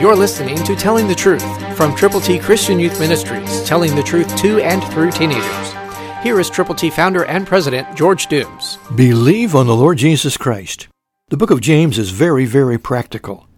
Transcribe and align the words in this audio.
You're 0.00 0.14
listening 0.14 0.62
to 0.62 0.76
Telling 0.76 1.08
the 1.08 1.14
Truth 1.16 1.76
from 1.76 1.92
Triple 1.96 2.20
T 2.20 2.38
Christian 2.38 2.78
Youth 2.78 3.00
Ministries, 3.00 3.64
telling 3.64 3.96
the 3.96 4.02
truth 4.04 4.36
to 4.36 4.60
and 4.60 4.80
through 4.92 5.10
teenagers. 5.10 5.72
Here 6.22 6.38
is 6.38 6.48
Triple 6.48 6.76
T 6.76 6.88
founder 6.88 7.24
and 7.24 7.44
president 7.44 7.96
George 7.96 8.28
Dooms. 8.28 8.78
Believe 8.94 9.56
on 9.56 9.66
the 9.66 9.74
Lord 9.74 9.98
Jesus 9.98 10.36
Christ. 10.36 10.86
The 11.30 11.36
book 11.36 11.50
of 11.50 11.60
James 11.60 11.98
is 11.98 12.10
very, 12.10 12.44
very 12.44 12.78
practical. 12.78 13.48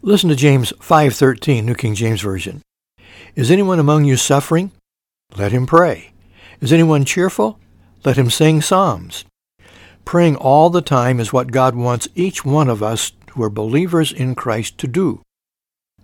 Listen 0.00 0.28
to 0.28 0.36
James 0.36 0.72
5:13, 0.78 1.66
New 1.66 1.74
King 1.74 1.96
James 1.96 2.20
Version. 2.20 2.62
Is 3.34 3.50
anyone 3.50 3.80
among 3.80 4.04
you 4.04 4.16
suffering? 4.16 4.70
Let 5.36 5.50
him 5.50 5.66
pray. 5.66 6.12
Is 6.60 6.72
anyone 6.72 7.04
cheerful? 7.04 7.58
Let 8.04 8.16
him 8.16 8.30
sing 8.30 8.62
psalms. 8.62 9.24
Praying 10.04 10.36
all 10.36 10.70
the 10.70 10.82
time 10.82 11.18
is 11.18 11.32
what 11.32 11.50
God 11.50 11.74
wants 11.74 12.06
each 12.14 12.44
one 12.44 12.68
of 12.68 12.80
us 12.80 13.10
who 13.30 13.42
are 13.42 13.50
believers 13.50 14.12
in 14.12 14.36
Christ 14.36 14.78
to 14.78 14.86
do. 14.86 15.23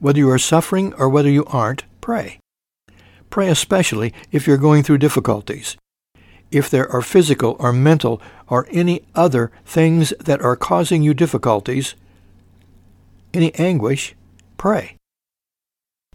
Whether 0.00 0.18
you 0.18 0.30
are 0.30 0.38
suffering 0.38 0.92
or 0.94 1.08
whether 1.08 1.30
you 1.30 1.44
aren't, 1.46 1.84
pray. 2.00 2.40
Pray 3.28 3.48
especially 3.48 4.12
if 4.32 4.46
you're 4.46 4.56
going 4.56 4.82
through 4.82 4.98
difficulties. 4.98 5.76
If 6.50 6.68
there 6.68 6.90
are 6.90 7.02
physical 7.02 7.54
or 7.60 7.72
mental 7.72 8.20
or 8.48 8.66
any 8.70 9.02
other 9.14 9.52
things 9.64 10.12
that 10.18 10.40
are 10.40 10.56
causing 10.56 11.02
you 11.02 11.14
difficulties, 11.14 11.94
any 13.32 13.54
anguish, 13.54 14.16
pray. 14.56 14.96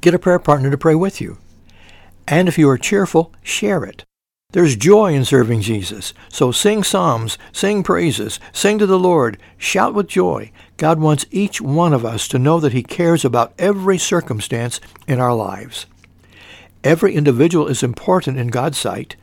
Get 0.02 0.14
a 0.14 0.20
prayer 0.20 0.40
partner 0.40 0.70
to 0.72 0.78
pray 0.78 0.96
with 0.96 1.22
you. 1.22 1.38
And 2.28 2.48
if 2.48 2.58
you 2.58 2.70
are 2.70 2.78
cheerful, 2.78 3.32
share 3.44 3.84
it. 3.86 4.04
There's 4.56 4.78
joy 4.78 5.14
in 5.14 5.26
serving 5.26 5.60
Jesus. 5.60 6.14
So 6.30 6.54
sing 6.54 6.82
psalms, 6.82 7.38
sing 7.52 7.84
praises, 7.84 8.40
sing 8.54 8.80
to 8.80 8.86
the 8.86 8.98
Lord, 8.98 9.38
shout 9.58 9.94
with 9.94 10.08
joy. 10.08 10.50
God 10.78 10.98
wants 10.98 11.26
each 11.30 11.60
one 11.60 11.92
of 11.92 12.06
us 12.06 12.26
to 12.30 12.40
know 12.40 12.62
that 12.62 12.72
he 12.72 12.82
cares 12.82 13.26
about 13.26 13.52
every 13.60 13.98
circumstance 13.98 14.80
in 15.10 15.20
our 15.20 15.36
lives. 15.36 15.88
Every 16.86 17.16
individual 17.16 17.68
is 17.68 17.84
important 17.84 18.40
in 18.40 18.48
God's 18.48 18.78
sight, 18.78 19.18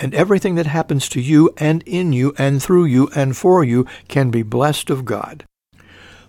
and 0.00 0.14
everything 0.14 0.54
that 0.54 0.64
happens 0.64 1.10
to 1.10 1.20
you 1.20 1.52
and 1.58 1.82
in 1.82 2.14
you 2.14 2.32
and 2.38 2.62
through 2.62 2.86
you 2.86 3.10
and 3.14 3.36
for 3.36 3.62
you 3.62 3.84
can 4.08 4.30
be 4.30 4.42
blessed 4.42 4.88
of 4.88 5.04
God. 5.04 5.44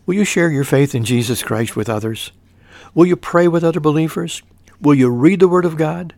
Will 0.05 0.15
you 0.15 0.25
share 0.25 0.51
your 0.51 0.65
faith 0.65 0.93
in 0.93 1.05
Jesus 1.05 1.43
Christ 1.43 1.77
with 1.77 1.87
others? 1.87 2.33
Will 2.93 3.05
you 3.05 3.15
pray 3.15 3.47
with 3.47 3.63
other 3.63 3.79
believers? 3.79 4.43
Will 4.81 4.95
you 4.95 5.09
read 5.09 5.39
the 5.39 5.47
Word 5.47 5.63
of 5.63 5.77
God? 5.77 6.13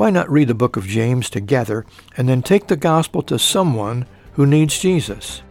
Why 0.00 0.08
not 0.08 0.30
read 0.30 0.48
the 0.48 0.54
book 0.54 0.78
of 0.78 0.86
James 0.86 1.28
together 1.28 1.84
and 2.16 2.26
then 2.26 2.40
take 2.40 2.68
the 2.68 2.74
gospel 2.74 3.20
to 3.24 3.38
someone 3.38 4.06
who 4.32 4.46
needs 4.46 4.78
Jesus? 4.78 5.42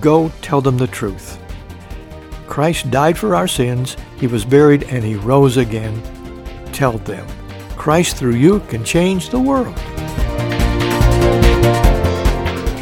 Go 0.00 0.32
tell 0.40 0.62
them 0.62 0.78
the 0.78 0.86
truth. 0.86 1.38
Christ 2.46 2.90
died 2.90 3.18
for 3.18 3.34
our 3.34 3.46
sins, 3.46 3.98
he 4.16 4.26
was 4.26 4.46
buried, 4.46 4.84
and 4.84 5.04
he 5.04 5.16
rose 5.16 5.58
again. 5.58 6.02
Tell 6.72 6.92
them. 6.92 7.28
Christ 7.76 8.16
through 8.16 8.36
you 8.36 8.60
can 8.60 8.82
change 8.82 9.28
the 9.28 9.38
world. 9.38 9.78